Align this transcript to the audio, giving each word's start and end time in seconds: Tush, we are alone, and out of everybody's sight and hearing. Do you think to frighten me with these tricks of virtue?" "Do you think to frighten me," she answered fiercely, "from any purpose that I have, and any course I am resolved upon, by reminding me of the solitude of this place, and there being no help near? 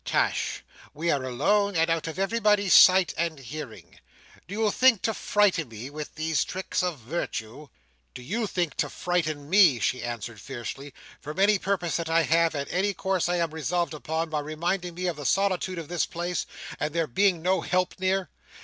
Tush, 0.03 0.61
we 0.95 1.11
are 1.11 1.23
alone, 1.23 1.75
and 1.75 1.87
out 1.87 2.07
of 2.07 2.17
everybody's 2.17 2.73
sight 2.73 3.13
and 3.19 3.37
hearing. 3.37 3.99
Do 4.47 4.55
you 4.55 4.71
think 4.71 5.03
to 5.03 5.13
frighten 5.13 5.67
me 5.67 5.91
with 5.91 6.15
these 6.15 6.43
tricks 6.43 6.81
of 6.81 6.97
virtue?" 6.97 7.67
"Do 8.15 8.23
you 8.23 8.47
think 8.47 8.73
to 8.77 8.89
frighten 8.89 9.47
me," 9.47 9.77
she 9.79 10.01
answered 10.03 10.41
fiercely, 10.41 10.95
"from 11.19 11.37
any 11.37 11.59
purpose 11.59 11.97
that 11.97 12.09
I 12.09 12.23
have, 12.23 12.55
and 12.55 12.67
any 12.69 12.95
course 12.95 13.29
I 13.29 13.35
am 13.35 13.51
resolved 13.53 13.93
upon, 13.93 14.31
by 14.31 14.39
reminding 14.39 14.95
me 14.95 15.05
of 15.05 15.17
the 15.17 15.23
solitude 15.27 15.77
of 15.77 15.87
this 15.87 16.07
place, 16.07 16.47
and 16.79 16.95
there 16.95 17.05
being 17.05 17.43
no 17.43 17.61
help 17.61 17.99
near? 17.99 18.31